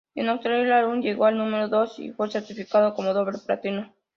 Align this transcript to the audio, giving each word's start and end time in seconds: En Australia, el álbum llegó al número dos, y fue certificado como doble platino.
En 0.15 0.29
Australia, 0.29 0.63
el 0.63 0.71
álbum 0.71 0.99
llegó 1.03 1.25
al 1.25 1.37
número 1.37 1.67
dos, 1.67 1.99
y 1.99 2.11
fue 2.11 2.27
certificado 2.31 2.95
como 2.95 3.13
doble 3.13 3.37
platino. 3.37 3.93